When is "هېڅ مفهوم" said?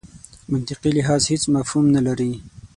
1.31-1.85